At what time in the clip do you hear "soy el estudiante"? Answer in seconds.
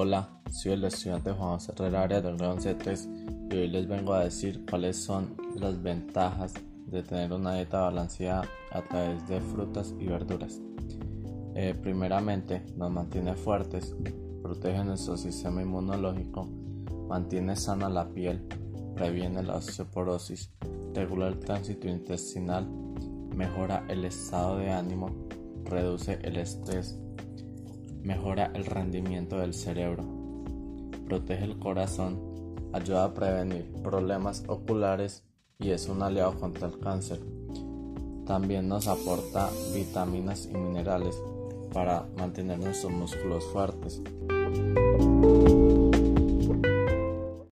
0.48-1.32